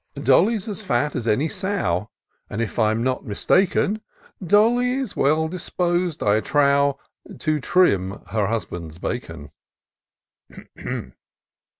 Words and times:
■ 0.17 0.23
Dolly's 0.23 0.67
as 0.67 0.81
fat 0.81 1.15
as 1.15 1.27
any 1.27 1.47
sow. 1.47 2.09
And, 2.49 2.59
if 2.59 2.79
I'm 2.79 3.03
not 3.03 3.23
mistaken, 3.23 4.01
Dolly 4.43 4.93
is 4.93 5.15
well 5.15 5.47
dispos'd, 5.47 6.23
I 6.23 6.39
trow. 6.39 6.97
To 7.37 7.59
trim 7.59 8.19
her 8.29 8.47
husband's 8.47 8.97
bacon." 8.97 9.51